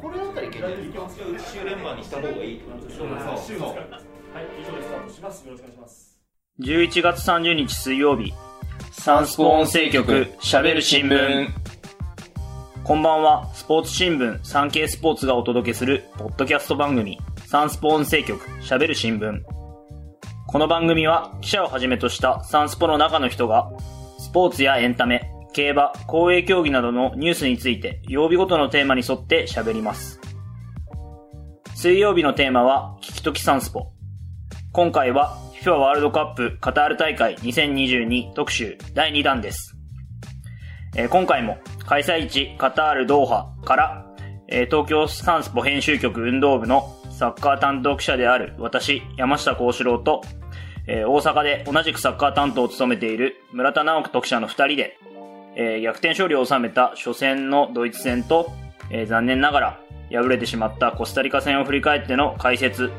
[0.00, 1.08] これだったらいけるんですか
[1.52, 3.12] 週連番にした方がいいってことですよね。
[3.12, 5.46] はい、以上でスタートします。
[5.46, 6.18] よろしくお願いします。
[6.60, 8.32] 11月30日水曜日、
[8.92, 11.48] サンスポ音声局、喋る新聞。
[12.82, 19.42] こんばんは、スポーツ新聞、サンケイスポーツがお届けする、ポッドキャスト番組、サンスポ音声局、喋る新聞。
[20.46, 23.70] この番組は、記者をはじめとしたサンスポの中の人が、
[24.18, 30.20] スポーツやエンタメ、競馬、公営競技などのニュースについて、曜日ごとのテーマに沿って喋ります。
[31.74, 33.92] 水曜日のテーマは、聞きときサンスポ。
[34.72, 39.76] 今回は FIFA ワールドカップカタール大会2022特集第2弾です。
[40.96, 44.06] えー今回も開催地カタールドーハから、
[44.46, 50.20] えー東京サンスポ編集局運動部のサッカー担当記者である私、山下幸四郎と、
[50.86, 54.98] えー大阪で同じくサッカー担当を務めている村田直樹特記者の2人で、
[55.56, 58.50] えー逆転勝利を収めた初戦のドイツ戦と、
[58.90, 62.90] えー残念ながら敗れてしまったコスタリカ戦を振り返っての解説、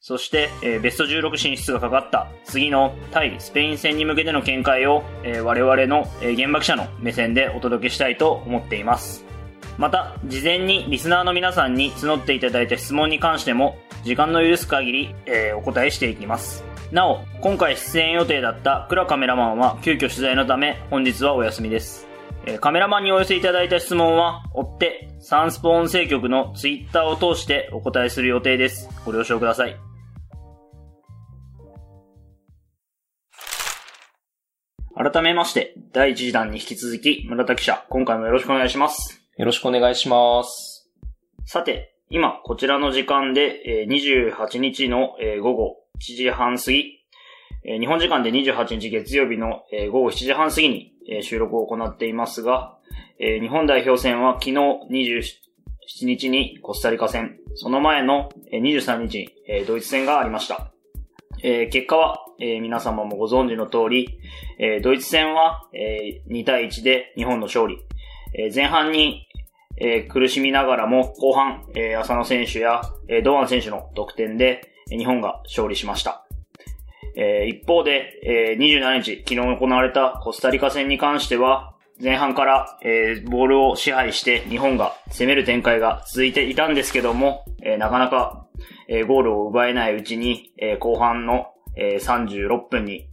[0.00, 9.24] そして、えーベスト16進出がかかった次の対スペイン戦に向けての見解を、えー我々の、えー現場記者の目線でお届けしたいと思っています。
[9.76, 16.73] また、事前にリスナーの皆さんに募っていただいた質問に関しても、時間の許す限り、えーお答えしていきます。
[16.92, 22.06] なお、今回出演予定だった倉カメラマンは急遽取材のため、本日はお休みです。
[22.46, 28.88] えーカメラマンにお寄せいただいた質問は、追って、サンスポ音声局のツイッターを通してお答えする予定です。
[29.04, 29.76] ご了承ください。
[34.94, 39.22] 改めまして、第1次弾に引き続き、村田記者、今回もよろしくお願いします。
[39.36, 40.90] よろしくお願いします。
[41.46, 47.00] さて、今、こちらの時間で、えー28日の、えー午後1時半過ぎ、
[47.64, 52.76] えー日本時間で28日月曜日の、えー午後7時半過ぎに、えー収録を行っていますが、
[53.18, 54.52] えー日本代表戦は昨日
[54.90, 60.72] 27日にコスタリカ戦、その前のえー23日に、えードイツ戦がありました。
[61.42, 64.18] えー結果は、えー皆様もご存知の通り、
[64.58, 67.78] えードイツ戦は、えー2対1で日本の勝利。
[68.36, 69.26] えー前半に、
[69.76, 76.26] えー苦しみながらも後半、えー浅野選手や、えー堂安選手の得点で、日本が勝利しました。
[77.16, 88.46] えー一方で、えー27日、昨日行われたコスタリカ戦に関しては、前半から、えーボールを支配して日本が攻める展開が続いていたんですけども、えーなかなか、
[88.88, 93.08] えーゴールを奪えないうちに、えー後半の、えー36分に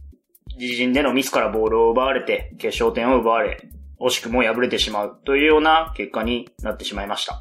[0.58, 3.68] 自陣でのミスからボールを奪われて決勝点を奪われ、
[4.00, 7.40] 惜しくも敗れてしまうというような結果になってしまいました。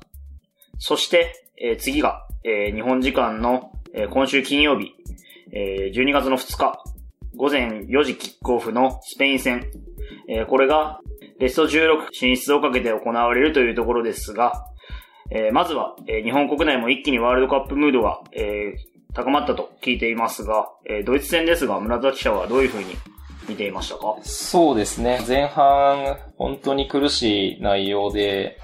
[0.78, 4.94] そして、えー次が、えー日本時間の、えー今週金曜日、
[5.52, 6.84] えー12月の2日、
[7.36, 9.66] 午前4時キックオフのスペイン戦、
[10.30, 11.00] えーこれが
[11.40, 14.66] ベスト16進出をかけて行われるというところですが、
[15.32, 22.86] えーまずは、えー日本国内も一気にワールドカップムードが、えー高まったと聞いていますが、えードイツ戦ですが、村田記者はどういうふうに
[23.50, 24.16] 見ていましたか？
[24.22, 25.20] そうですね。
[25.28, 28.58] 前半、本当に苦しい内容で、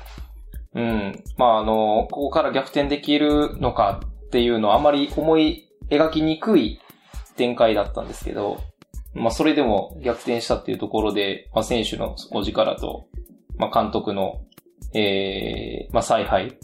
[0.74, 1.22] うん。
[1.38, 6.80] まあ、あの、ここから逆転できるのかっていうのはあまり思い描きにくい
[7.38, 8.62] 展開だったんですけど、
[9.14, 13.08] まあ、それでも逆転したっていうところで、まあ、選手の底力と、
[13.58, 14.42] まあ、監督の、
[14.94, 16.58] えー、まあ、采配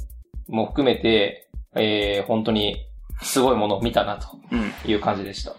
[0.47, 2.85] も含めて、えー、本当に
[3.22, 4.91] すごいものを見たなとうん。
[4.91, 5.56] いう感じでした。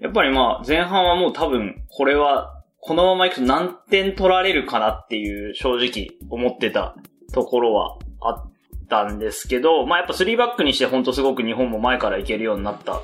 [0.00, 6.96] やっぱりまあ、前半はもう多分、これは、このままいくと何点取られるかなっていう正直思ってた
[7.32, 8.52] ところはあっ
[8.88, 13.02] たんですけど、まあやっぱ3バックにして本当すごく日本も前からいけるようになったっ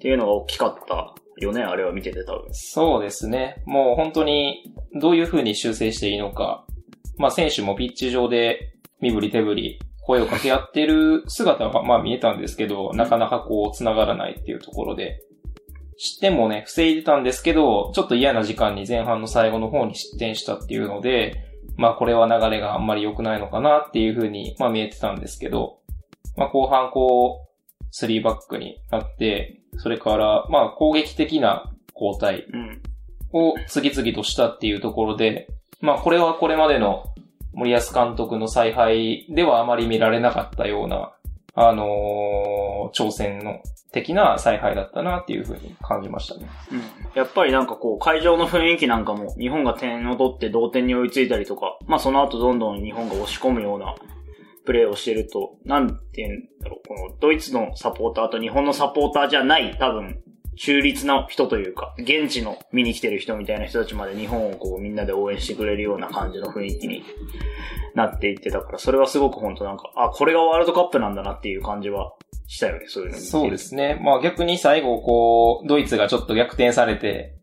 [0.00, 2.44] ていうのが大きかったよね、あれは見てて多分。
[2.52, 3.62] そうですね。
[3.66, 6.64] もう本当にどういう風に修正していいのか。
[7.16, 15.20] まあ選手もピッチ上で身振り手振り声を掛け合ってる姿はまあ見えたんですけど、なかなかこう繋がらないっていうところで。
[15.98, 25.78] 失点もね、防いでたんですけど、ちょっと嫌な時間に前半の最後の方に失点したっていうので、まあこれは流れがあんまり良くないのかなっていう風にまあ見えてたんですけど、
[26.36, 32.82] まあ後半こう、3バックになって、それからまあ攻撃的な交代うん。
[33.34, 35.48] を次々としたっていうところで、
[35.80, 37.04] まあこれはこれまでの
[37.54, 41.12] 森保監督の采配ではあまり見られなかったような、
[41.54, 43.60] あのー挑戦の
[43.92, 46.48] 的な采配だったなっていうふうに感じましたね。
[46.70, 46.82] うん。
[47.14, 53.94] やっぱりなんかこう、会場の雰囲気なんかも、日本が点を取って同点に追いついたりとか、まあその後どんどん日本が押し込むような
[54.64, 60.22] プレーをしてると、なんて言うんだろう、このドイツのサポーターと日本のサポーターじゃない、多分、
[60.56, 67.04] 中立な人というか、現地の見に来てる人みたいな人たちまで日本をこうみんなで応援してくれるような感じの雰囲気に
[67.94, 72.12] なっていってたから、それはすごく本当なんか、あ、これがワールドカップなんだなっていう感じは
[72.46, 73.58] したよね、そういうのそうで。
[73.58, 74.00] すね。
[74.02, 77.34] まあ逆に最後、こう、ドイツがちょっと逆転されて、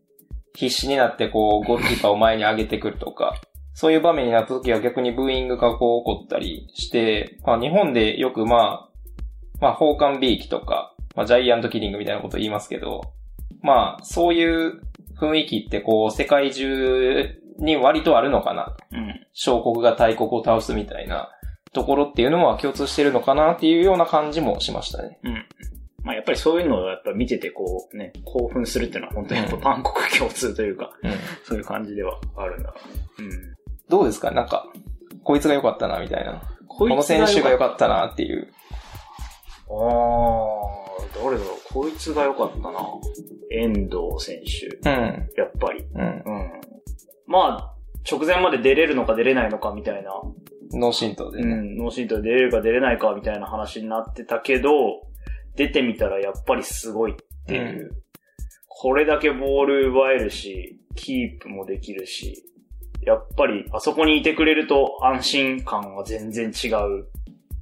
[0.54, 3.40] 必死になってこう、ゴールキーパーを前に上げてくるとか、
[3.74, 8.90] そういう場面になった時は逆にブーイングがこう起こったりして、まあ日本でよくまあ、
[9.60, 13.12] まあ、奉還ビーキとか、まあ、ジャイアントキリングみたいなこと言いますけど、
[13.60, 14.80] まあ、そういう
[15.18, 18.74] 雰囲気ってこう、世界中に割とあるのかな。
[18.90, 19.26] うん。
[19.34, 21.28] 小国が大国を倒すみたいな
[21.74, 25.18] ところっていうのは共通してるのかなっていうような感じもしましたね。
[25.22, 25.46] うん。
[26.02, 31.10] まあやっぱりそういうのをやっぱ見ててこうね、興奮するっていうのは本当にやっぱ万国共通というか、うん。
[31.44, 32.72] そういう感じではあるんだ。
[33.18, 33.30] うん。
[33.90, 34.30] どうですか？
[34.30, 34.66] なんか、
[35.22, 36.40] こいつが良かったなみたいな。
[36.66, 38.50] ここの選手が良かったなっていう。
[39.70, 39.74] た。
[39.74, 42.80] あー、誰だろう、こいつが良かったな。
[43.50, 44.90] 遠藤選手。
[44.90, 45.28] うん。
[45.36, 45.84] やっぱり。
[45.94, 46.02] うん。
[46.02, 46.50] うん。
[47.26, 47.74] まあ、
[48.10, 50.10] 直前まで出れるのか出れないのかみたいな。
[50.72, 51.54] 脳震盪でね。
[51.54, 54.70] うん、ノーシートで出れるか出れないかみたいな話になってたけど、
[55.56, 57.90] 出てみたらやっぱりすごいっていう。
[58.68, 62.44] これだけボール奪えるし、キープもできるし、
[63.02, 67.06] やっぱりあそこにいてくれると安心感が全然違う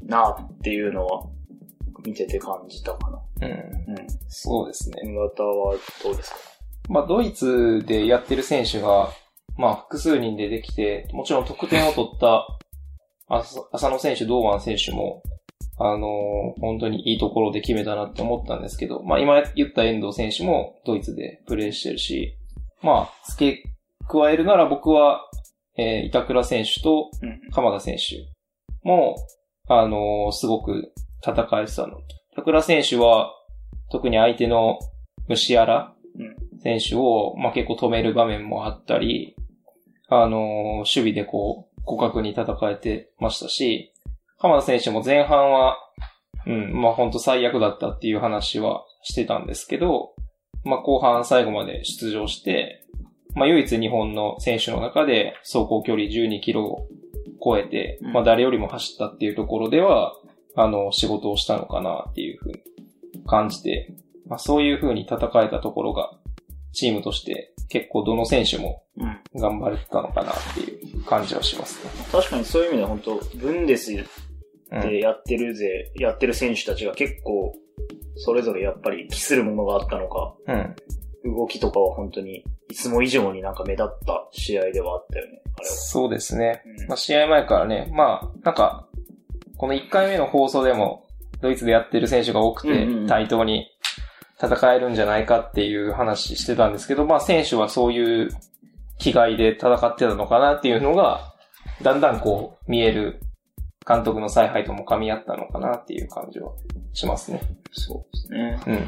[0.03, 1.27] なっていうのは
[2.09, 3.21] 見てて感じたかな。
[3.43, 3.53] うん。
[3.53, 3.55] う
[3.95, 4.07] ん。
[4.29, 5.03] そうですね。
[5.05, 6.37] 村田はどうですか？
[6.89, 9.11] まあ、ドイツでやってる選手が、
[9.57, 12.47] まあ、複数人でできて、もちろん得点を取った、
[13.29, 15.23] あ浅野選手、堂安選手も、
[15.79, 22.37] あのー本当にいいところで決めたなって思ったんですけど、まあ、今言った遠藤選手もドイツでプレーしてるし、
[22.83, 23.63] まあ、付け
[24.09, 25.21] 加えるなら僕は、
[25.77, 27.41] えー板倉選手とうん。
[27.53, 28.27] 鎌田選手
[28.83, 29.17] も、
[29.69, 30.93] あのーすごく
[31.23, 32.03] 戦えてたのと。
[32.33, 33.33] 板倉選手は、
[33.91, 34.79] 特に相手の
[35.29, 39.37] 虫やらうん選手を、まあ、結構止める場面もあったり、
[40.09, 43.93] あのー守備でこう、互角に戦えてましたし、
[44.39, 45.77] 鎌田選手も前半は、
[46.47, 50.15] うん、まあ、本当最悪だったっていう話はしてたんですけど、
[50.65, 52.85] まあ、後半最後まで出場して、
[53.35, 56.89] まあ、唯一日本の選手の中で走行距離12キロを
[57.43, 60.13] 超えて、うんまあ、誰よりも走ったっていうところでは、
[60.61, 62.61] あの、仕事をしたのかなっていうふうに
[63.27, 63.95] 感じて、
[64.27, 66.11] まあ、そういうふうに戦えたところが、
[66.73, 69.41] チームとして結構どの選手もうん。
[69.41, 71.91] 頑張れてたのかなっていう感じはしますね。
[72.11, 77.55] 確かにそういう意味では本当ブンデスうんでやってるぜ、やってる選手たちが結構、
[78.17, 80.35] それぞれやっぱり期するものがあったのか、
[81.25, 81.37] うん。
[81.37, 85.75] 動きとかは本当に、いつも以上になんか目立った試合ではあったよね、あれは。
[85.75, 86.63] そうですね。
[86.81, 88.88] うんまあ、試合前からね、まあ、なんか、
[89.59, 91.05] この1回目の放送でも、
[91.41, 93.69] ドイツでやってる選手が多くて対等に
[94.41, 98.31] 戦えるんじゃないかっていう話してたんですけど、まあ、選手はそういう
[98.99, 101.35] 気概で戦ってたのかなっていうのが、
[101.83, 103.21] だんだんこう、見える
[103.87, 106.53] 監督の采配とも噛み合ったのかなっていう感じは
[106.93, 107.41] しますね。
[107.73, 108.61] そうですね。
[108.67, 108.87] うん。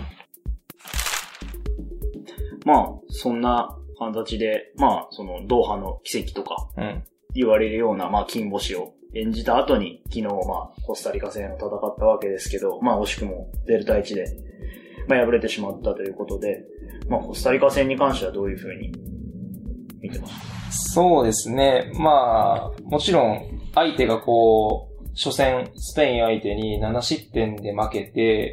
[2.64, 7.04] まあ、そんな形で、まあ、その、ドーハの奇跡とかうん。
[7.34, 14.24] 言われるような、まあ、金星を演じた後に、昨日、まあ、コスタリカ戦を戦ったわけですけど、まあ、惜しくもデルタ1で、
[15.08, 16.64] まあ、敗れてしまったということで、
[17.08, 18.92] まあ、コスタリカ戦に関してはどういうふうに
[20.00, 20.28] 見てま
[20.70, 20.92] す？
[20.92, 21.90] そうですね。
[21.94, 28.52] まあ、もちろん、相手がこう、初戦、スペイン相手に7失点で負けて、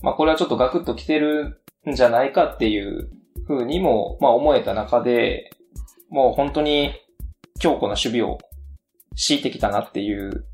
[0.00, 3.10] まあこれはちょっとガクッと来てるんじゃないかっていう
[3.46, 5.50] 風にも、まあ思えた中で、
[6.08, 6.92] もう本当に
[7.60, 8.38] 強固な守備を
[9.16, 10.44] 敷いてきたなっていう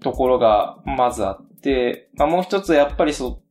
[0.00, 3.42] ところがまずあって、まあもう一つやっぱりそ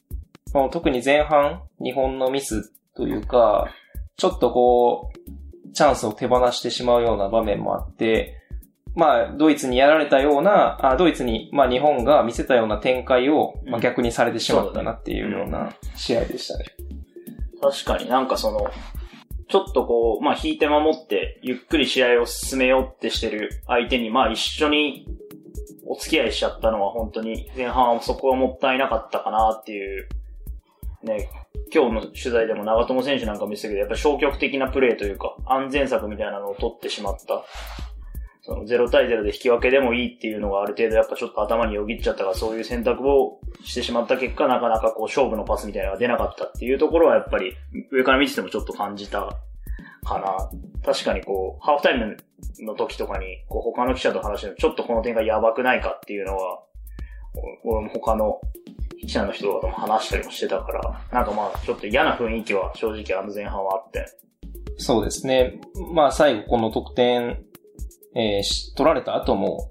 [0.54, 3.68] う、特に前半、日本のミスというか、
[4.18, 8.36] ちょっとこう、チャンスを手放してしまうような場面もあって、
[8.96, 16.66] まあ、ドイツにやられたような、あドイツに、まあ日本が見せたような展開を、まあ逆にされてしまったなっていうような試合でしたね。
[17.62, 18.70] 確かになんかその、
[19.50, 25.08] ちょっとこう、まあ引いて守って、ゆっくり試合を進めようってしてる相手に、まあ一緒に
[25.88, 30.08] お付き合いしちゃったのは本当に前半はそこはもったいなかったかなっていう、
[31.04, 31.30] ね、
[31.74, 37.44] 今日の取材でも長友選手なんか見せたけど、やっぱり消極的なプレーというか、安全策みたいなのを取ってしまった。
[38.50, 47.54] その0対0で引き分けでもいいっていうのがある程度やっぱちょっと頭によぎっちゃったからそういう選択をしてしまった結果なかなかこう勝負のパスみたいなのが出なかったっていうところはやっぱり
[47.92, 49.38] 上から見ててもちょっと感じた
[50.04, 50.50] かな。
[50.84, 52.18] 確かにこう、ハーフタイム
[52.62, 56.64] の時とかにこう他の記者と話してちょっとこの展開やばくないかっていうのは、
[57.64, 58.42] 俺も他の
[59.00, 64.06] 記者の人とかも話したりもしてたから、なんかまあ、ちょっと嫌な雰囲気は正直あの前半はあって。
[64.78, 65.60] そうですね。
[65.94, 67.44] まあ最後この得点、
[68.16, 69.70] えーし取られた後も、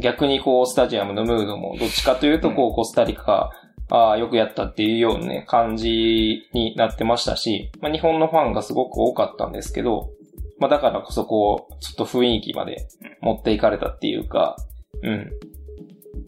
[0.00, 3.50] 逆にこうスタジアムのムードもどっちかというとこうコスタリカ、
[3.90, 10.10] ああ、よくやったっていうようなね、感じになってましたし、まあ日本のファンがすごく多かったんですけど、
[10.58, 12.86] まあだからこそこう、ちょっと雰囲気まで
[13.20, 14.56] 持っていかれたっていうか、
[15.02, 15.30] うん。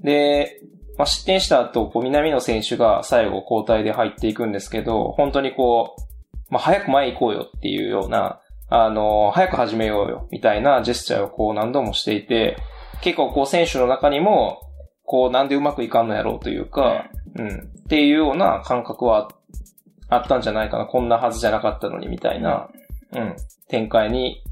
[0.03, 0.61] で、
[0.97, 6.03] まあ、失点した後、こう、南野選手が最後交代で入っていくんですけど、本当にこう、
[6.51, 12.57] まあ、早く前行こうよっていうような、あの、早く始めようよ、みたいなジェスチャーをこう何度もしていて、
[13.03, 14.61] 結構こう選手の中にも、
[15.05, 17.07] こうなんでうまくいかんのやろうというか、
[17.37, 19.31] うん、っていうような感覚は
[20.09, 20.87] あったんじゃないかな。
[20.87, 22.71] こんなはずじゃなかったのに、みたいな、
[23.13, 23.37] うん、
[23.69, 24.43] 展開に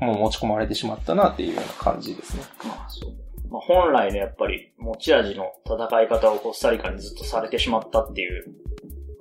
[0.00, 2.42] もう持ち込まれてしまったなっていうような感じですね。
[2.64, 3.12] まあそう。
[3.50, 8.44] まあ本来のやっぱり持ち味の戦い方をコスタリカにずっとされてしまったっていう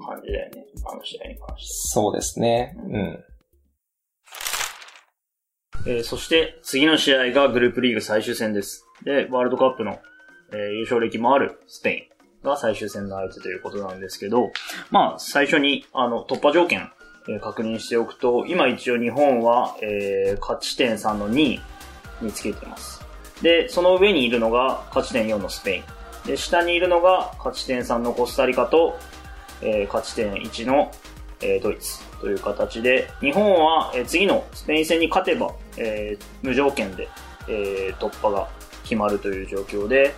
[0.05, 0.65] 感じだよね。
[0.85, 1.73] あの試合に関して。
[1.89, 2.75] そうですね。
[2.77, 3.23] うん。
[5.85, 8.85] えーそして次の試合がグループリーグ最終戦です。
[9.03, 9.99] で、ワールドカップの、
[10.51, 14.51] えー優勝歴もあるスペインが最終戦の相手ということなんですけど、
[14.91, 16.91] まあ最初にあの突破条件、
[17.29, 21.61] えー確認しておくと、今一応日本は、えー勝ち点3の2位
[22.21, 23.01] につけてます。
[23.41, 25.83] で、その上にいるのが勝ち点4のスペイン。
[26.27, 28.99] で、下にいるのが勝ち点3のコスタリカと、
[29.63, 30.91] えー勝ち点1の、
[31.41, 37.09] えードイツという形で、日本は、えー次のスペイン戦に勝てば、えー無条件で、
[37.47, 38.47] えー突破が
[38.83, 40.13] 決まるという状況で、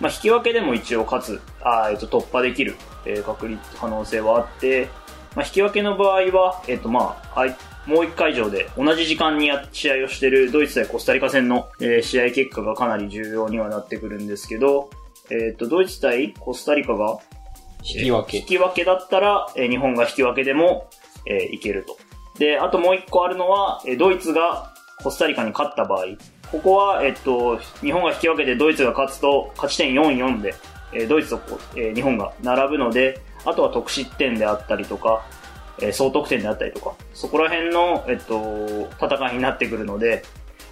[0.00, 4.88] まあ、引き分けでも一応勝つ、あえっと突破できる、えー確率、可能性はあって、
[5.34, 7.46] まあ、引き分けの場合は、えっとまあ、
[7.86, 14.90] もう一会場で同じ時間に試合をしているドイツ対コスタリカ戦の、えー試合結果がかなり重要にはなってくるんですけど、
[15.30, 17.18] えっと、ドイツ対コスタリカが
[17.82, 20.88] 引き分け引き分けだったら、えー日本が引き分けでも、
[21.26, 21.96] えーいけると。
[22.38, 26.04] で、あともう一個あるのは、えードイツがコスタリカに勝った場合、
[26.50, 30.54] ここは、えっと、日本が引き分けてドイツが勝つと、勝ち点4-4で、
[30.92, 35.24] えードイツと、えー日本が並ぶので、あとは得失点であったりとか、
[35.80, 40.22] えー総得点であったりとか、そこら辺の、えっと、戦いになってくるので、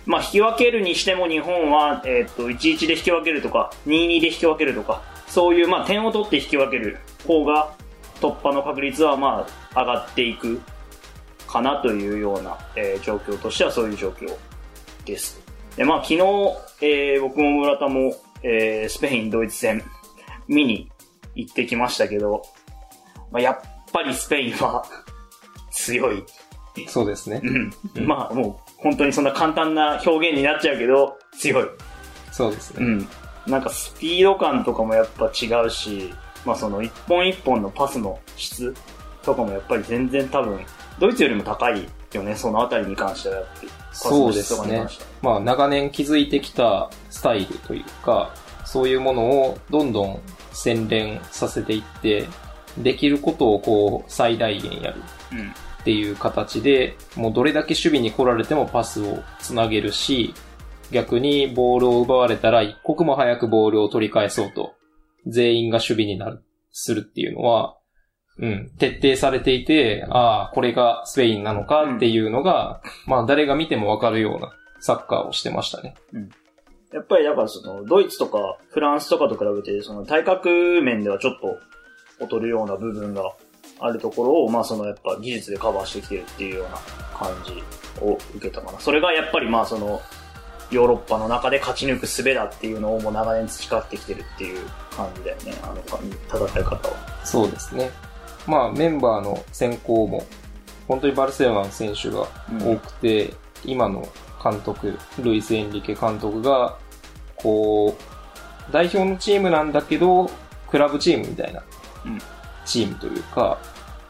[0.06, 5.02] まあ、引き分けるにしても日本は、えっと、1-1で引き分けるとか、2-2で引き分けるとか、
[5.36, 7.74] そういう、まあ、点を取って引き分ける方が、
[8.22, 10.62] 突破の確率は、まあ、上がっていく
[11.46, 14.34] かなというような、えー状況としてはそういう状況
[15.04, 15.38] です。
[15.76, 16.20] で、まあ、昨日、
[16.80, 19.84] えー僕も村田も、えースペイン、ドイツ戦、
[20.48, 20.90] 見に
[21.34, 22.42] 行ってきましたけど、
[23.30, 23.58] まあ、やっ
[23.92, 24.86] ぱりスペインは
[25.70, 26.24] 強い。
[26.88, 27.42] そうですね。
[27.44, 28.06] うん。
[28.06, 31.68] まあ、もう、本当にそんな簡単な表現になっちゃうけど、強い。
[32.32, 32.86] そうですね。
[32.86, 33.08] うん。
[33.46, 36.12] なんかスピード感とかもやっぱ違うし、
[36.44, 38.74] まあその一本一本のパスの質
[39.22, 40.60] とかもやっぱり全然多分、
[40.98, 43.68] ドイツよりも高いよね、そのあたりに関してはやっぱり。
[43.68, 48.34] パスの質とかに関してはまあ、長年築いてきたスタイルというか、
[48.64, 50.20] そういうものをどんどん
[50.52, 52.28] 洗練させていって、
[52.78, 55.48] できることをこう、最大限やるうん。
[55.48, 60.34] っていう形で、もうどれだけ守備に来られてもパスをつなげるし、
[60.92, 64.74] 逆にボールを奪われたら一刻も早くボールを取り返そうと、
[65.26, 67.76] 全員が守備になる、するっていうのは、
[68.38, 75.94] うん、徹底されていて、ああ、これがスペインなのかっていうのが、まあ誰が見てもわかるようなサッカーをしてましたね。
[76.92, 81.58] やっぱりだからその、ドイツとかフランスとかと比べて、その体格面ではちょっと
[82.24, 83.32] 劣るような部分が
[83.80, 86.78] あるところを、まあそのやっぱ技術でカバーしてきてるっていうような
[87.18, 87.62] 感じ
[88.02, 88.80] を受けたかな。
[88.80, 90.00] それがやっぱりまあその、
[90.70, 96.94] ヨーロッパの中で勝ち抜く術だっていうのをもう長年培ってきてるっていう感じだよね、あの感じ、戦い方は。
[97.25, 97.90] そうですね。
[98.46, 100.25] まあメンバーの選考も、
[100.88, 102.26] 本当にバルセロナの選手が
[102.61, 104.08] 多くて、今の
[104.42, 106.76] 監督、ルイス・エンリケ監督が、
[107.37, 110.30] こう、代表のチームなんだけど、
[110.68, 111.62] クラブチームみたいな
[112.04, 112.18] うん
[112.64, 113.58] チームというか、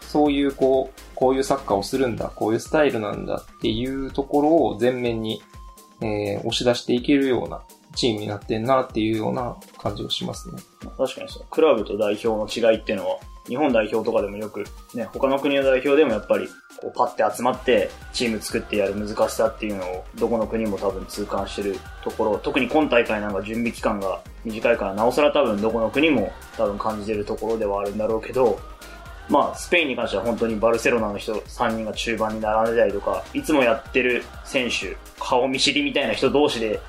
[0.01, 5.43] そういうこう、こういうサッカーをするんだ、こういうスタイルなんだっていうところを前面に、
[6.01, 7.63] えー押し出していけるような
[7.97, 10.59] チームになってんなっていうような感じがしますね。
[10.97, 13.17] 確かにそう、クラブと代表の違いっていうのは、
[13.49, 16.47] 日本代表とかでもよく、ね、他の国の代表でもやっぱり、
[16.81, 28.59] こうパッて集まって、チーム作ってやる難しさっていうのを、どこの国も多分痛感してるところ、特に今大会なんか準備期間が短いから、なおさら多分どこの国も多分感じてるところではあるんだろうけど、
[29.29, 36.81] まあ、スペインに関しては本当にバルセロナの人3人が中盤に並んでたりとか、いつもやってる選手、顔見知りみたいな人同士で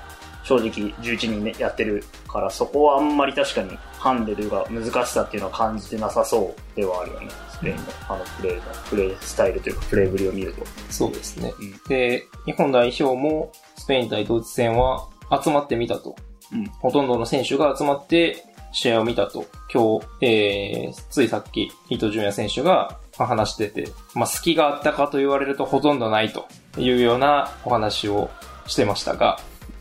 [0.44, 7.28] 正直11人ね、やってるから、そこはあんまり確かにハンデルが難しさっていうのは感じてなさそうではあるよね。
[7.50, 10.64] スペインのあのプレーの、プレースタイルというか、プレーぶりを見ると。
[10.90, 11.52] そうですね。
[11.58, 15.08] うんで、日本代表もスペイン対ドイツ戦は
[15.42, 16.16] 集まってみたと。
[16.52, 18.42] うんほとんどの選手が集まって
[18.72, 19.46] 試合を見たと。
[19.72, 26.46] 今日、えー、ついさっき、伊藤純也選手が話してて、まあ、隙があったかと言われるとほとんどないと
[26.78, 28.30] いうようなお話を
[28.66, 29.38] してましたが、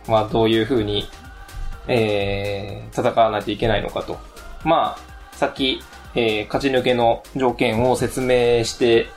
[0.08, 1.08] まあ、どういうふうに、
[1.88, 4.18] えー、戦わないといけないのかと。
[4.64, 5.82] まあ、さっき、
[6.16, 9.08] えー、勝ち抜けの条件を説明して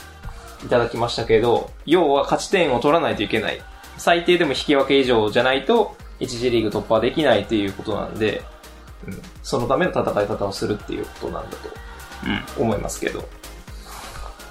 [0.65, 3.61] いただきましたけど、要は勝ち点を取らないといけない。
[3.97, 8.43] 最低でも引き分け以上じゃないと、一次リーグ突破できないということなんで、
[9.07, 13.23] うん、そのための戦い方をするっていうことなんだと思いますけど。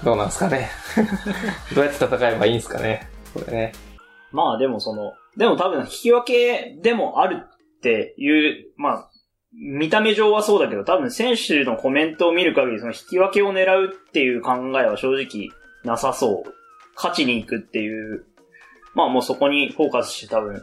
[0.04, 0.70] どうなんですかね。
[1.74, 3.08] どうやって戦えばいいんですかね。
[3.34, 3.72] これね。
[4.32, 9.10] まあでもその、でも多分引き分けでもあるっていう、まあ、
[9.52, 15.48] 見た目上はそうだけど、多分選手のコメントを見る限り、その引き分けを狙うっていう考えは正直
[15.84, 16.50] なさそう。
[16.94, 18.24] 勝ちに行くっていう、
[18.94, 20.62] まあもうそこにフォーカスして多分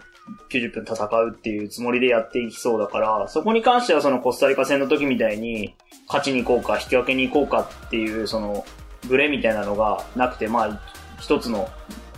[0.49, 5.75] 90分戦うっていうつもりでやっていきそうだから、そこに関してはそのコスタリカ戦の時みたいに、
[6.07, 8.65] 勝ちに行こうか、引き分けに行こうかっていう、その、
[9.07, 10.81] ブレみたいなのがなくて、まあ、
[11.19, 11.69] 一つの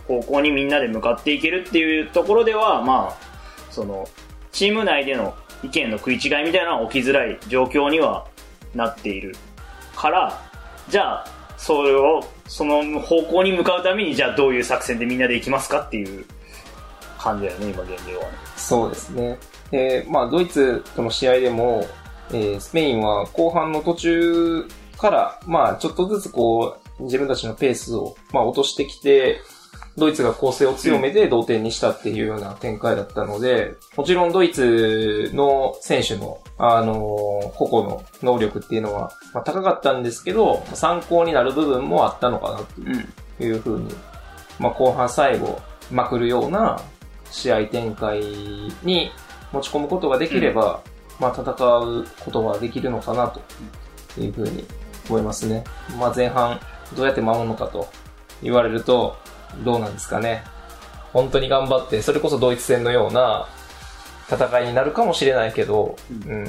[0.06, 3.16] 方向にみんなで向かっていけるっていうところでは、まあ、
[3.70, 4.08] その、
[4.52, 8.26] チーム内での意見の食い違いみたいなのは起きづらい状況には
[8.74, 9.34] なっている
[9.96, 10.40] から、
[10.88, 11.26] じゃあ、
[11.56, 16.24] それを、その方向に向かうために、じゃあどういう作戦でみんなで行きますかっていう
[17.20, 18.30] 感じだよね、今現状はね。
[18.56, 19.38] そうですね。
[19.70, 21.86] で、まあ、ドイツとの試合でも、
[22.32, 29.40] えースペインは後半の途中から、まあ、ちょっとずつこう、自分たちのペースを、まあ、落としてきて、
[29.96, 43.20] ドイツが攻勢を強めて同点にしたっていうような展開だったので、もちろんドイツの選手の、あのー個々の能力っていうのは、まあ、高かったんですけど、参考になる部分もあったのかなって。
[43.44, 43.94] いうふうに、
[44.58, 45.60] まあ、後半最後、
[45.90, 46.80] まくるような
[47.30, 48.20] 試合展開
[48.82, 49.10] に
[49.52, 50.82] 持ち込むことができれば、
[51.18, 53.40] まあ、戦うことができるのかなと
[54.20, 54.64] いうふうに
[55.08, 55.64] 思いますね。
[55.98, 56.60] まあ、前半
[56.96, 57.88] どうやって守るのかと
[58.42, 59.16] 言われると、
[59.64, 60.44] どうなんですかね。
[61.12, 63.48] 本当に頑張って、それこそドイツ戦のような
[64.30, 66.46] 戦いになるかもしれないけど、ううん、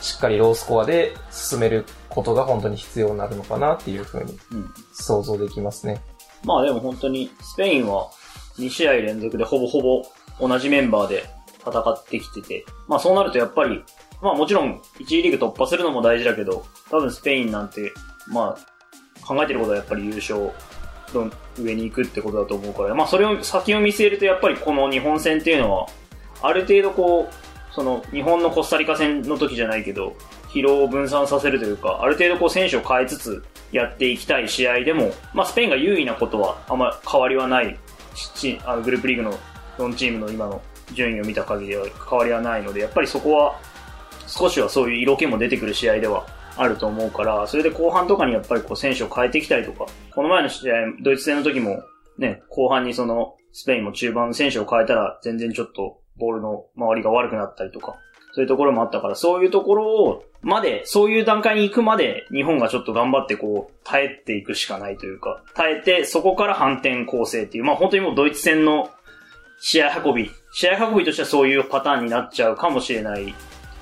[0.00, 4.70] しっかりロースコアで進めることが本当に必要になるのかなっていうふうにうん。
[4.92, 6.02] 想像できますね。
[6.44, 8.10] まあでも本当に、スペインは
[8.58, 10.02] 2試合連続でほぼほぼ
[10.40, 11.24] 同じメンバーで
[11.60, 13.84] 戦ってきてて、まあそうなるとやっぱり、
[14.20, 17.92] まあもちろん1次リーグ突破するのも大事だけど、多分スペインなんて、
[18.28, 20.50] まあ考えてることはやっぱり優勝、
[21.12, 25.86] どん上に行くってことだと思うから、まあそれを先を見据えるとやっぱりこの日本戦っていうのは、
[26.42, 30.14] ある程度こう、その日本のコスタリカ戦の時じゃないけど、
[30.48, 33.42] 疲労を分散させるというか、ある程度こう選手を変えつつ
[33.72, 37.78] やっていきたい試合でも、まあスペインが優位なことはあんま変わりはない
[38.14, 39.38] し、あのグループリーグの
[39.88, 40.60] 4チームの今の
[40.94, 43.58] 順位を見た限りは変わりはないので、やっぱりそこは
[44.26, 51.82] 少しはそういう色気も出てくる試合ではあると思うから、それで後半とかにやっぱりこう選手を変えてきたりとか、この前の試合、ドイツ戦の時も
[52.18, 57.96] ね、後半にそのスペインも中盤の選手を変えたら全然ちょっとボールの周りが悪くなったりとか、
[58.34, 68.88] そういうところもあったから、そういうところを、まで、そういう段階に行くまで、日本がちょっと頑張ってこう、耐えていくしかないというか、耐えて、そこから反転構成っていう、まあ本当にもうドイツ戦の
[69.64, 73.32] 試合運び、試合運びとしてはそういうパターンになっちゃうかもしれない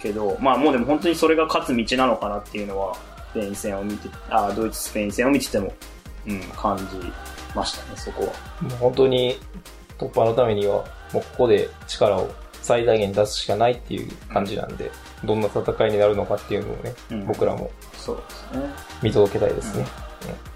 [0.02, 2.94] けど、まあもうでも本当にそれが勝つ道なのかなっていうのは、
[3.32, 5.72] スペイン戦を見て、あドイツスペイン戦を見てても、
[6.28, 6.84] うん、感じ
[7.54, 8.32] ましたね、そこは。
[8.60, 9.38] もう本当に
[9.98, 14.90] 突破のためには、もうここで力を最大限に出すしかないっていう感じなんで、
[15.24, 18.70] どんな戦いになるのかっていうのをね、うん僕らもそうですね。
[19.02, 20.09] 見届けたいですね。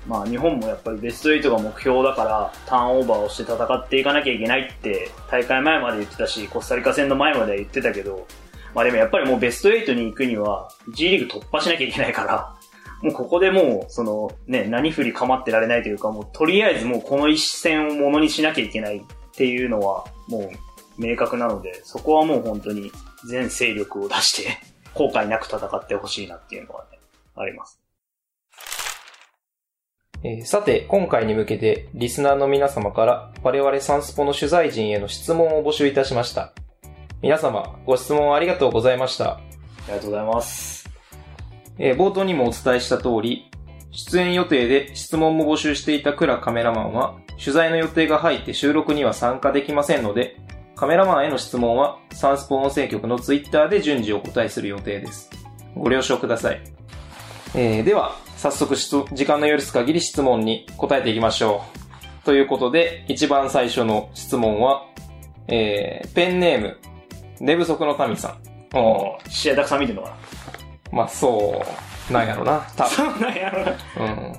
[0.06, 8.26] まあ日本もやっぱりベスト8が目標だから、ターンオーバーをして戦っていかなきゃいけないって、大会前まで言ってたし、コスタリカ戦の前までは言ってたけど、
[8.74, 12.54] まあでもやっぱりもうベスト8に行くには、G リーグ突破しなきゃいけないから、
[13.02, 20.50] もうここでもう、そのね、何振り構ってられないというか、もうとりあえずもうこの一戦をものにしなきゃいけないっていうのは、もう
[20.98, 22.90] 明確なので、そこはもう本当に
[23.26, 24.58] 全勢力を出して、
[24.94, 26.98] 後悔なく戦ってほしいなっていうのはね、
[27.36, 27.83] あります。
[30.26, 36.54] えーさて、今回に向けて、リスナーの皆様から、我々サンスポの取材陣への質問を募集いたしました。
[37.20, 39.32] 皆様、ご質問ありがとうございました。
[39.34, 39.40] あ
[39.86, 40.88] りがとうございます。
[41.78, 43.50] えー冒頭にもお伝えした通り、
[43.90, 50.36] 出演予定で質問も募集していた倉カメラマンは、取材の予定が入って収録には参加できませんので、
[50.74, 55.28] カメラマンへの質問は、サンスポ音声局のツイッターで順次お答えする予定です。
[55.76, 56.73] ご了承ください。
[57.54, 61.62] えー、では、早速質時間の許す限り質問に答えていきましょ
[62.22, 62.24] う。
[62.24, 64.84] ということで、一番最初の質問は、
[65.46, 66.78] えー、ペンネーム、
[67.40, 68.76] 寝不足の民さん。
[68.76, 70.16] おー試合たくさん見てるのか
[70.90, 71.62] まあ、そ
[72.10, 72.66] う、なんやろな。
[72.76, 73.12] 多分な。
[73.12, 73.72] そうなんやろな。
[73.98, 74.32] うん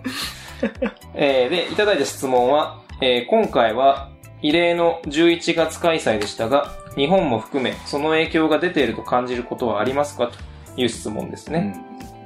[1.14, 4.10] えーで、いただいた質問は、えー今回は
[4.42, 10.28] 異例の11月開催でしたが、日本も含め、その影響が出ていると感じることはありますか？
[10.76, 11.78] という質問ですね。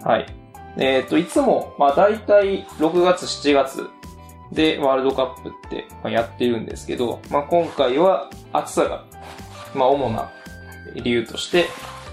[0.03, 0.25] はい。
[0.77, 3.89] えっ、と、いつも、まあ大体6月、7月
[4.51, 9.03] でワールドカップってまあやってるんですけど、まあ今回は暑さが、
[9.73, 10.31] まあ主な
[10.95, 11.65] 理由として、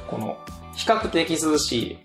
[0.09, 0.37] この
[0.75, 1.99] 比較的涼しい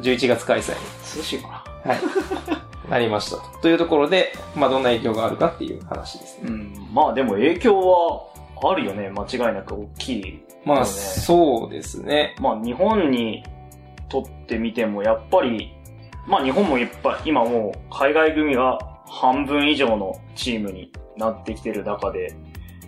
[0.00, 0.78] 11月開催に
[1.16, 2.90] 涼しいかはい。
[2.90, 3.42] なりましたと。
[3.62, 6.50] というところで、まあ、どんな影響があるかっていう話ですね。
[6.50, 6.54] な。
[6.54, 6.88] うん。
[6.92, 9.10] まあでも影響はあるよね。
[9.10, 10.42] 間違いなく大きい。
[10.64, 12.34] まあ、そうですね。
[12.40, 13.44] まあ日本に
[14.08, 15.72] とってみてもやっぱり、
[16.26, 22.36] まあ日本もいっぱい、今もう海外組が半分以上のチームになってきてる中で、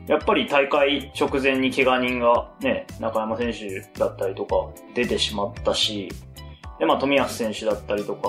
[0.06, 4.54] やっぱり大会直前に怪我人がね、中山選手だったりとか
[4.94, 6.08] 出てしまったし、
[6.78, 8.28] で、まあ富安選手だったりとか、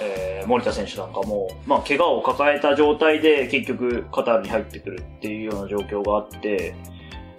[0.00, 6.76] えー森田選手なんかも、まあ怪我を抱えた状態で結局カタールに入ってくるっていうような状況があって、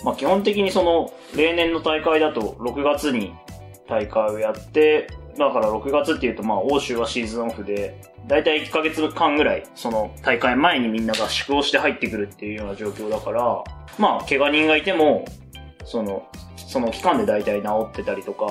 [0.03, 3.33] まあ基本的にその例年の大会だと6月に
[3.87, 5.07] 大会をやって、
[5.37, 13.63] だから6月っていうとまあ欧州はシーズンオフで、だいたい1ヶ月間ぐらいその大会前にみんな合宿をして入ってくるっていうような状況だから、
[13.97, 15.25] まあ怪我人がいても、
[15.85, 18.45] その、その期間で大体治ってたりとか、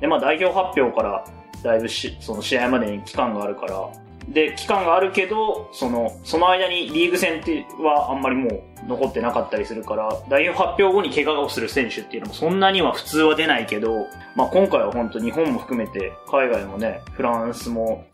[0.00, 1.24] でまあ代表発表から
[1.62, 3.90] だいぶし、その試合までに期間があるから、
[4.28, 18.06] で、期間があるけど、その、その間にリーグ戦ってはあんまりもう残ってなかったりするから、代表発表後に怪我をする選手っていうのもそんなには普通は出ないけど、まあ今回は本当日本も含めて、海外もね、フランスも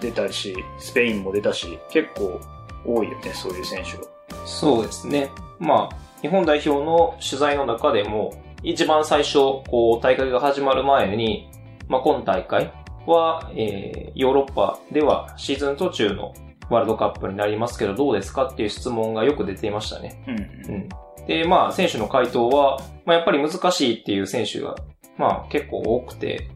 [0.00, 2.40] 出たりし、スペインも出たし、結構
[2.86, 4.46] 多いよね、そういう選手が。
[4.46, 5.30] そうですね。
[5.58, 8.32] まあ、日本代表の取材の中でも、
[8.62, 11.48] 一番最初、こう、大会が始まる前に、
[11.88, 12.72] まあ、今大会
[13.06, 16.32] は、えー、ヨーロッパではシーズン途中の
[16.70, 20.22] ワールドカップになりますけど、どうですかっていう質問がよく出ていましたね。
[20.26, 20.74] うん。
[20.74, 20.88] うん。
[21.26, 24.74] で、まあ、選手の回答は、まあ、やっぱり難しいっていう選手が、
[25.18, 26.48] まあ、結構多くて、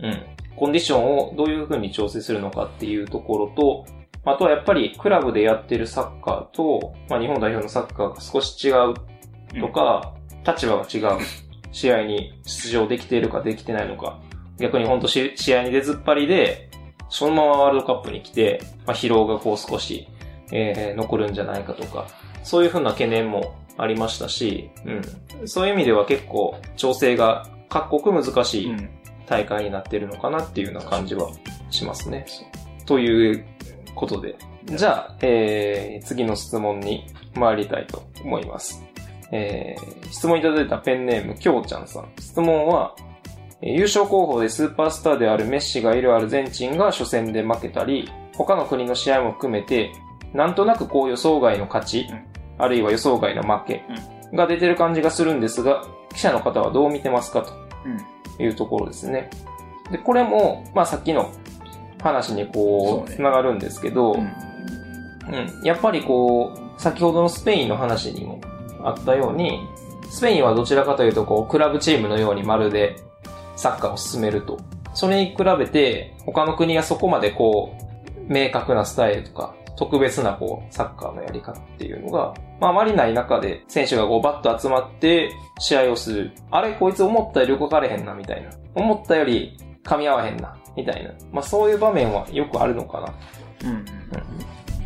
[0.00, 0.22] うん。
[0.56, 3.84] コンディションをどういう風に調整するのかっていうところと、
[4.24, 8.94] あとはやっぱりクラブでやってるサッカーと、まあ、日本代表のサッカーが少し違う
[9.60, 10.14] とか、
[10.46, 11.18] 立場が違う
[11.72, 14.18] 試合に出場できているかできてないのか、
[14.58, 16.65] 逆に本当し試合に出ずっぱりで、
[17.08, 20.08] そのままワールドカップに来て、まあ、疲労がこう少し、
[20.52, 22.06] えー残るんじゃないかとか、
[22.42, 25.48] そういうふうな懸念もありましたし、うん。
[25.48, 28.90] そういう意味では結構調整が各国難しいうん。
[29.26, 31.28] 大会になってるのかなっていうような感じは
[31.70, 32.26] しますね。
[32.86, 33.44] という
[33.94, 34.36] ことで。
[34.64, 38.82] じゃあ、えー、次の質問に参りたいと思います。
[39.32, 42.08] えー、質問いただいたペンネーム、きょうちゃんさん。
[42.20, 43.15] 質問は、えー
[43.62, 49.92] 優勝候補でスーパースターであるメッシがいるアルゼンチンが初戦で負けたり、他の国の試合も含めて、
[50.34, 53.84] なんとなくこう予想外の勝ち、うんあるいは予想外の負け
[54.32, 57.52] が出てる感じがするんですが、記者の方はどう見てますかと
[57.84, 58.44] うん。
[58.44, 59.30] いうところですね。
[59.90, 61.30] で、これも、まあさっきの
[62.02, 65.64] 話にこう、つながるんですけど、うんうん。
[65.64, 68.40] やっぱりこう、先ほどのスペインの話にも
[68.82, 69.60] あったように、
[70.08, 72.96] スペインはどちらかというと、こう、クラブチームのようにまるで
[73.56, 74.58] サッカーを進めると。
[74.94, 86.32] それに比べて、他の国がそこまでこう、明確なスタイルとか、特別なこう、サッカーのやり方っていうのが、まああまりない中で、選手がこう、バッと集まって、試合をする。
[86.50, 88.50] あれ、こいつ思ったより動かれへんな、みたいな。
[88.74, 91.10] 思ったより噛み合わへんな、みたいな。
[91.30, 93.00] まあそういう場面はよくあるのか
[93.62, 93.84] な、うん。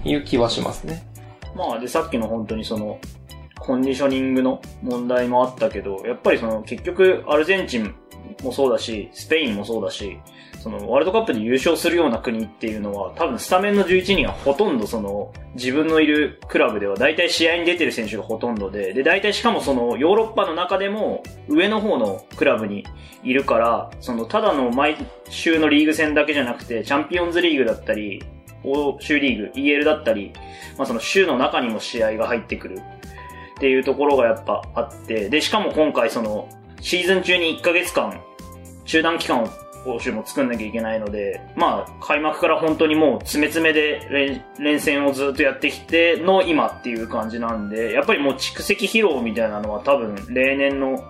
[0.04, 1.06] いう気はしますね。
[1.54, 2.98] まあ、で、さっきの本当にその、
[3.59, 7.94] コンディショニングの問題もあったけど、やっぱりその、結局、アルゼンチン
[8.42, 10.18] もそうだし、スペインもそうだし、
[10.61, 22.85] その、ワールドカップで優勝するような国っていうのは、多分スタメンの11人はほとんどその、自分のいるクラブでは大体試合に出てる選手がほとんどで、で、大体しかもその、ヨーロッパの中でも、上の方のクラブに
[23.22, 24.96] いるから、その、ただの毎
[25.29, 28.22] 週のリーグ戦だけじゃなくて、チャンピオンズリーグだったり、
[28.62, 30.33] 欧州リーグ、EL だったり、
[30.76, 32.79] まあその週の中にも試合が入ってくる。
[32.79, 36.48] っていうところがやっぱあって、で、しかも今回その、
[36.81, 38.22] シーズン中に1ヶ月間、
[38.90, 39.48] 中断期間を
[39.87, 51.03] 欧州も作んなきゃいけないので、まあ、開幕から本当にもう詰め詰めで連戦をずっとやってきての今っていう感じなんで、やっぱりもう蓄積疲労みたいなのは多分例年の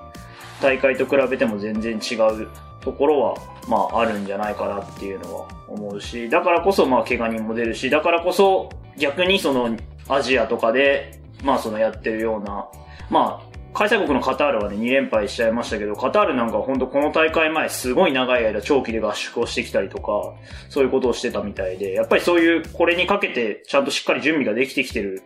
[0.60, 2.48] 大会と比べても全然違う
[2.82, 3.34] ところは、
[3.66, 9.74] まああるんじゃないかなっていうのは思うし、だからこそまあ怪我人も出るし、だからこそ逆にその
[10.06, 12.68] アジアとかで、まあそのやってるような、
[13.08, 13.49] まあ
[13.80, 20.34] 開催国のカタールはね、2連敗しちゃいましたけど、カタールなんかは本当この大会前すごい長い間長期で合宿をしてきたりとか、
[20.68, 25.22] そういうことをしてたみたいで、やっぱりそういう、これにかけてちゃんとしっかり準備ができてきてる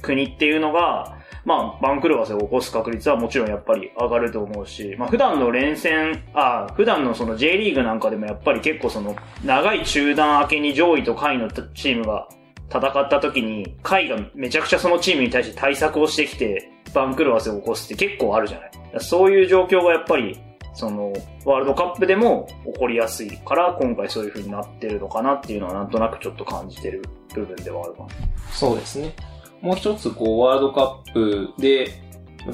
[0.00, 12.26] 国っていうのが、まあ、番狂わせを起こす確率はもちろんやっぱり上がると思うし、まあ普段の連戦、あ普段のその J リーグなんかでもやっぱり結構その、長い中断明けに上位と下位のチームが
[12.70, 18.70] 戦った時に、下位がめちゃくちゃそのチームに対して対策をしてきて、番狂わせを起こすって結構あるじゃない
[19.00, 20.38] そういう状況がやっぱり、
[20.74, 21.12] その、
[21.44, 27.02] ワールドカップでも起こりやすいから、今回そういう風になってるのかなっていうのはなんとなくちょっと感じてる
[27.34, 28.08] 部分ではあるかな。
[28.52, 29.14] そうですね。
[29.60, 32.02] もう一つ、こう、ワールドカップで、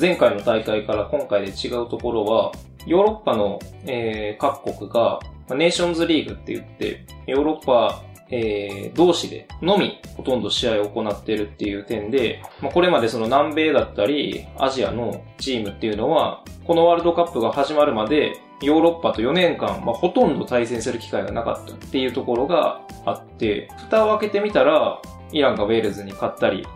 [0.01, 2.53] 前回の大会から今回で違うところは、
[2.87, 5.20] ヨーロッパの、えー、各国が、
[5.51, 8.03] ネーションズリーグって言って、ヨーロッパ、
[8.37, 26.66] えー、同士でのみほとんど試合を行っているっていう点で、まあ、これまでその南米だったり、アジアのチームっていうのは、このワールドカップが始まるまで、ヨーロッパと4年間、まあ、ほとんど対戦する機会がなかったっていうところがあって、蓋を開けてみたら、イランがウェールズに勝ったり、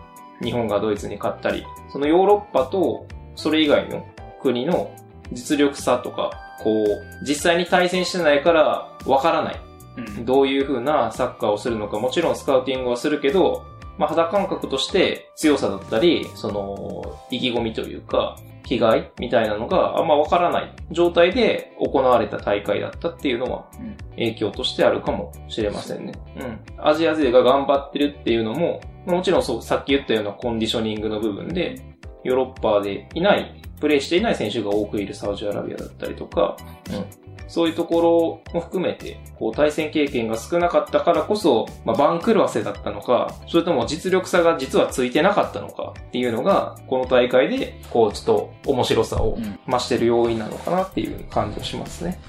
[0.41, 4.05] 日本がドイツに勝ったり、そのヨーロッパとそれ以外の
[4.41, 4.95] 国の
[5.33, 6.31] 実力差とか、
[6.63, 9.68] こう、実際に対戦してないからわからない。
[10.17, 10.25] うん。
[10.25, 13.65] どういう風なサッカーをするのか、もちろんスカウティングはするけど、
[13.97, 26.11] まあ、肌感覚として強さだったり、その、意気込みというか、気概みたいなのがあんまわからない状態で行われた大会だったっていうのはうん影響としてあるかもしれませんね。
[26.37, 26.59] うん。
[26.77, 31.81] アジア勢が頑張ってるっていうのも、もちろんそう、さっき言ったようなコンディショニングの部分で、
[32.25, 36.57] ヨーロッパでいない、プレイしていない選手が多くいるサウジアラビアだったりとか、
[36.91, 37.05] うん。
[37.49, 52.19] そういうところも含めて、こう対戦経験が少なかったからこそ、まあ、番狂わせだったのか、それとも実力差が実はついてなかったのかっていうのが、この大会で、こうちょっと面白さをうん増してる要因なのかなっていう感じがしますね。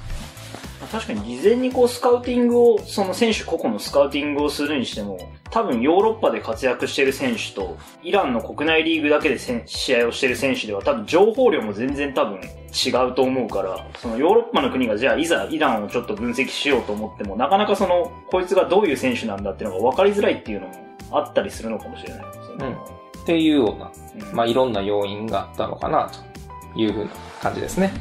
[0.91, 5.19] 確かに事前にこうスカウティングを、その選手個々のスカウティングをするにしても、
[5.51, 20.75] 多分ヨーロッパで活躍してる選手と、イランの国内リーグだけで試合をしてる選手では多分情報量も全然多分違うと思うから、そのヨーロッパの国がじゃあいざイランをちょっと分析しようと思っても、なかなかその、こいつがどういう選手なんだっていうのが分かりづらいっていうのも
[21.13, 22.77] あったりするのかもしれないですよね。
[23.23, 23.93] っていうような、
[24.29, 26.11] うんまあ、いろんな要因があったのかな
[26.75, 27.93] というふうな感じですね。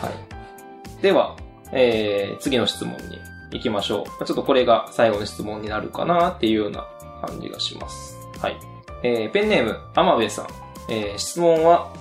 [0.00, 1.02] はい。
[1.02, 1.36] では、
[1.72, 3.18] えー、次の質問に
[3.52, 4.24] 行きましょう。
[4.24, 6.86] ちょっとこれが最後の質問になるかなっていうような
[7.26, 8.16] 感じがします。
[8.40, 8.56] はい。
[9.02, 10.46] えー、ペンネーム、アマベさん。
[10.90, 11.92] えー、質問は、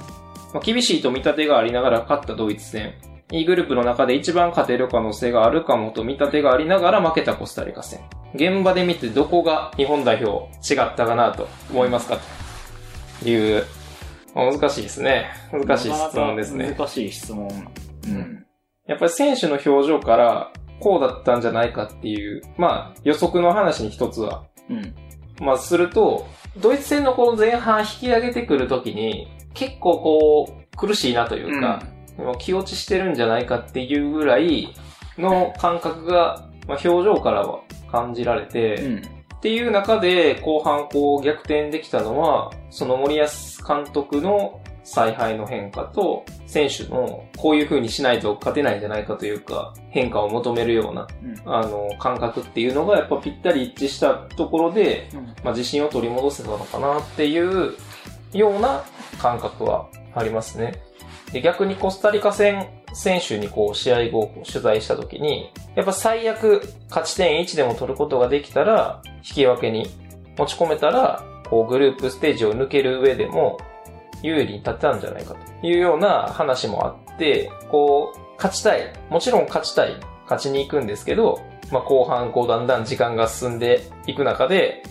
[0.53, 2.93] まあ、厳しいと見立てがありながら勝ったドイツ戦。
[3.32, 7.99] E グループの中で一番勝てる可能性があるかもと見立てがありながら負けたコスタリカ戦。
[8.34, 12.17] 現場で見てどこが日本代表違ったかなと思いますか
[13.21, 13.65] という、
[14.34, 15.25] 難しいですね。
[15.51, 16.73] 難しい質問ですね。
[16.77, 17.49] 難しい質問。
[18.06, 18.46] うん。
[18.88, 24.95] やっぱり選手の表情からこうだったんじゃないかっていう、まあ予測の話に一つは、うん。
[25.39, 31.84] まあすると、ドイツ戦のこの前半引き上げてくるときに、結構こう苦しいなというか、
[32.17, 34.73] もう気落ちしてるんじゃないかっていうぐらい
[35.17, 39.02] の感覚が、まあ、表情からは感じられて、うん。
[39.38, 43.26] っていう中で後半こう逆転できたのは、その森保
[43.67, 51.08] 監督の采配の変化と、選手のこういう風にしないと勝てないんじゃないかというか、変化を求めるような、
[51.45, 57.73] うんあの、感覚っていうのがやっぱぴったり一致したところで、うんまあ自信を取り戻せたのかなっていう
[58.32, 58.86] ような
[59.19, 60.82] 感覚はありますね。
[61.34, 69.88] で逆にコスタリカ戦選手にこう試合後取材した時に、やっぱ最悪勝ち点1でも取ることができたら、引き分けに
[70.38, 73.58] 持ち込めたら、こうグループステージを抜ける上でも
[74.23, 78.93] 有利に立ったんじゃないかというような話もあって、こう勝ちたい。
[79.10, 79.95] もちろん勝ちたい。
[80.23, 81.39] 勝ちに行くんですけど、
[81.71, 84.84] まあ後半こうだんだん時間が進んでいく中で、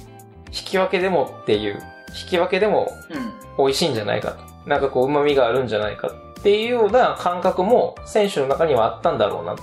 [0.47, 3.65] 引き分けでもっていう、引き分けでもうん。
[3.67, 4.69] 美味しいんじゃないかと。
[4.69, 9.53] なんかこう旨味があるんじゃないかっていうような感覚も選手の中にはあったんだろうな。
[9.53, 9.59] うん。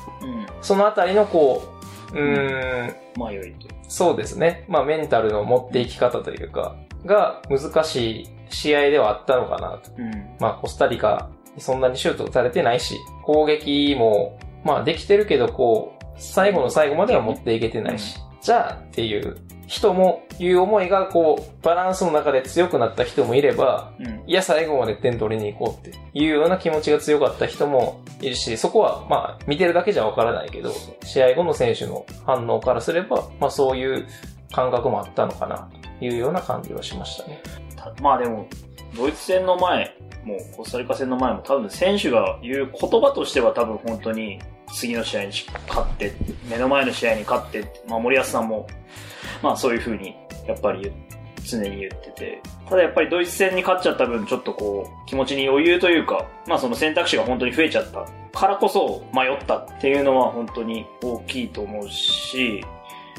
[0.62, 1.64] そのあたりのこ
[2.14, 3.68] う、うーん、迷いと。
[3.88, 4.66] そうですね。
[4.68, 9.92] まあメンタルの持っていき方というか、が難しい試合ではあったのかなと。
[9.98, 10.36] うん。
[10.40, 19.38] まあコスタリカにそんなにシュート打たれてないし、攻撃も、まあできてるけどこう、最後の最後までは持っていけてないし、じゃあっていう
[19.68, 24.24] 人も、いう思いがこう、バランスの中で強くなった人もいれば、うん。
[24.28, 30.72] いや、最後まで点取りに行こうっていうような気持ちが強かった人もいるし、そこはまあ見てるだけじゃわからないけど、
[31.04, 34.06] 試合後の選手の反応からすれば、まあそういう
[34.54, 35.68] 感覚もあったのかな
[36.00, 37.42] というような感じはしましたね。
[38.02, 38.48] まあでも、
[38.96, 44.40] ドイツ戦の前、もうコスタリカ戦の前も多分選手が言う言葉としては多分本当に
[44.72, 45.32] 次の試合に
[45.68, 46.14] 勝って、
[46.50, 48.68] 目の前の試合に勝って、まあ森保さんも、
[49.42, 50.16] まあそういう風に
[50.48, 50.92] やっぱり
[51.46, 58.06] 常に言ってて、ただやっぱりドイツ戦に勝っちゃった分ちょっとこう気持ちに余裕というか、まあその選択肢が本当に増えちゃった
[58.38, 62.64] からこそ迷ったっていうのは本当に大きいと思うし、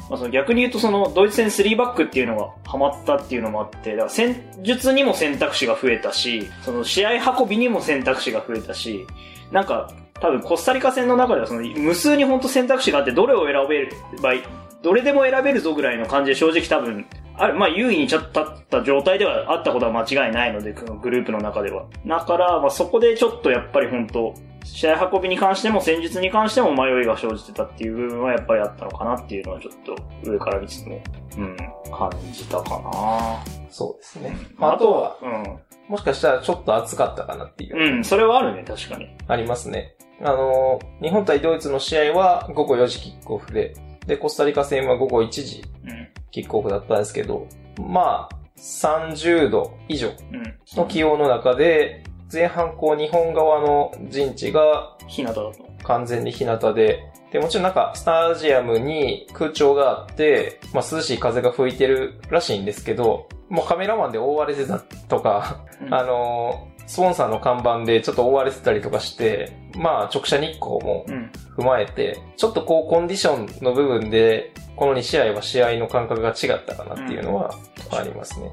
[0.09, 9.07] まあ、その逆に言うとそのドイツ戦3バックっていうのがハマったっていうのもあって、だから戦術にも選択肢が増えたし、その試合運びにも選択肢が増えたし、
[9.51, 9.91] なんか
[10.21, 13.89] 多分コスタリカ戦の中ではその無数に本当選択肢があってどれを選べれ
[14.21, 14.43] ばいい
[14.85, 21.87] どれでも選べるぞぐらいの感じで正直多分、ある、まあ優位に立った状態ではあったことは間違いないので、このグループの中では。
[22.05, 31.01] だから、まあそこでちょっとやっぱり本当試合運びに関しても戦術に関しても迷いが生じてたっていう部分はやっぱりあったのかなっていうのはちょっと上から見つつも、
[31.37, 31.57] うん、
[31.91, 34.37] 感じたかなそうですね。
[34.57, 35.59] まあ、あとは、うん。
[35.87, 39.07] もしかしたらちょっと暑かったかなっていう、うん、それはあるね、確かに。
[39.27, 39.95] ありますね。
[40.21, 43.75] あの、日本対ドイツの試合は午後4時キックオフで、
[44.07, 46.07] で、コスタリカ戦は午後1時うん。
[46.31, 47.47] キックオフだったんですけど、
[47.77, 50.57] まあ、30度以上うん。
[50.75, 55.53] の気温の中で、前半こう日本側の陣地が日向だと。
[55.85, 71.31] 完全に日向で、で、もちろんなんか、スタジアムに空調があって、まあ涼しい風が吹いてるらしいんですけど、もうカメラマンで覆われてたとか、うんあのー、スポンサーの看板でちょっと覆われてたりとかして、まあ直射日光もうん。
[71.57, 77.55] 踏まえて、ちょっとこうコンディションの部分で、この2試合は試合の感覚が違ったかなっていうのは
[77.91, 78.51] ありますね。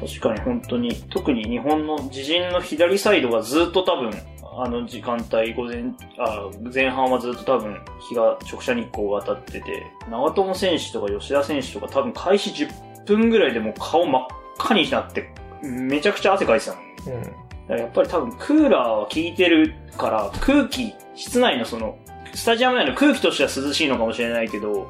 [0.00, 4.12] 確かに本当に、特に日本の自陣の左サイドがずっと多分、
[4.56, 5.82] あの時間帯、午前、
[6.18, 7.76] あ前半はずっと多分、
[8.08, 14.26] 日が、直射日光が当たってて、長友選手とか吉田選手とか多分開始10分ぐらいでもう顔真っ
[14.58, 15.28] 赤になって、
[15.60, 16.78] めちゃくちゃ汗かいてたの。
[17.16, 17.43] うん。
[17.68, 21.98] やっぱり多分クーラーは効いてるから、空気、室内のその、
[22.34, 24.88] スタジアム内の空気としては涼しいのかもしれないけど、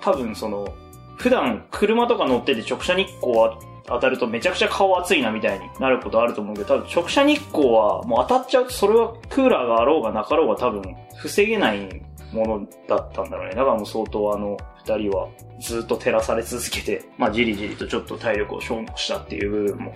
[0.00, 0.72] 多分その、
[1.16, 10.82] 普段車とか乗ってて直射日光は当たるとめちゃくちゃ顔熱いなみたいになることあると思うけど、多分直射日光はもう当たっちゃうとそれはクーラーがあろうがなかろうが多分
[11.16, 13.54] 防げないものだったんだろうね。
[13.54, 15.28] だからもう相当あの二人は
[15.60, 19.92] ずっと照らされ続けて、まあじりじりとちょっと体力を消耗したっていう部分も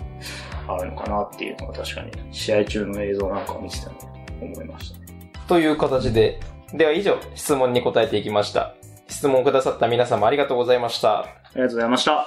[0.68, 3.96] あるのかなっていうのが確かに試合中の映像なんかを見てても
[4.40, 5.06] 思いましたね。
[5.48, 6.40] という形で、
[6.72, 8.74] では以上、質問に答えていきました。
[9.08, 11.20] 質問くださった皆様ありがとうございました。
[11.20, 12.26] ありがとうございました。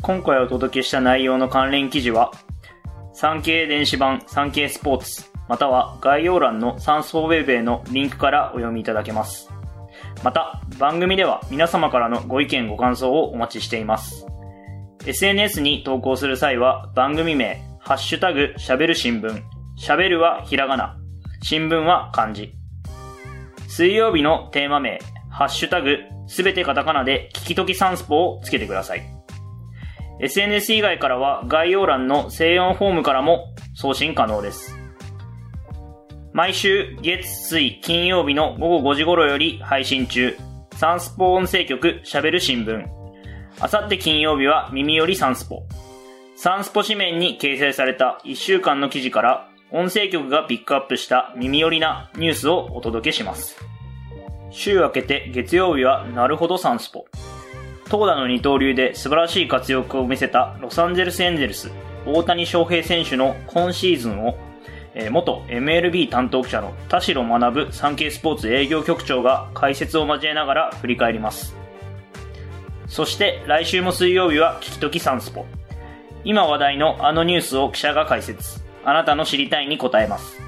[0.00, 2.32] 今回お届けした内容の関連記事は、
[3.12, 9.50] 産経電子版産経スポーツ、または概要欄のサンスポウェブへのリンクからお読みいただけます。
[10.22, 14.26] また、番組では皆様からのご意見ご感想をお待ちしています。
[15.06, 19.42] SNS に投稿する際は番組名、ハッシュタグ、しゃべる新聞、
[19.76, 20.98] しゃべるはひらがな、
[21.42, 22.52] 新聞は漢字。
[23.68, 24.98] 水曜日のテーマ名、
[25.30, 29.02] ハッシュタグ、すべてカタカナで、聞きときサンスポをつけてください。
[30.20, 34.77] SNS 以外からは概要欄の静音フォームからも送信可能です。
[36.38, 40.36] 毎週月水金曜日の午後5時頃より配信中、
[40.76, 42.86] サンスポ音声局しゃべる新聞。
[43.58, 45.64] あさって金曜日は耳よりサンスポ。
[46.36, 53.56] サンスポ紙面に掲載された1週間の記事から音声局がピックアップした耳寄りなニュースをお届けします。
[54.50, 57.06] 週明けて月曜日はなるほどサンスポ。
[57.90, 61.72] 投打の二刀流で素晴らしい活躍を見せたロサンゼルスエンゼルス、
[62.06, 64.38] 大谷翔平選手の今シーズンを、
[65.00, 71.56] え元 MLB 担当記者の田代学産経スポーツ営業局長が解説を交えながら振り返ります。
[72.88, 75.46] そして来週も水曜日は聞きときサンスポ。
[76.24, 78.60] 今話題のあのニュースを記者が解説。
[78.84, 80.40] あなたの知りたいに答えます。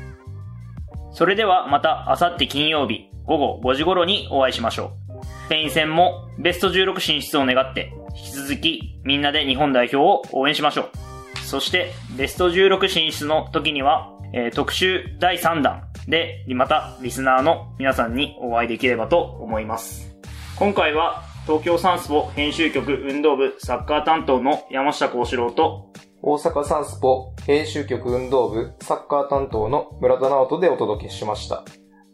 [1.13, 5.25] それではまたあさって金曜日午後5時頃にお会いしましょう。
[5.47, 11.39] スペイン戦もベスト16進出を願って、引き続きみんなで日本代表を応援しましょう。
[11.39, 20.17] そして、ベスト16進出の時には、えー特集第3弾で、またリスナーの皆さんにお会いできればと思います。
[20.57, 31.57] 今回は、東京サンスポ編集局運動部サッカー担当の山下幸四郎と、大阪サンスポ編集局運動部サッカー担当の村田直人でお届けしました。
[31.57, 31.65] あ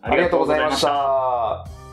[0.02, 1.85] ありがとうございました。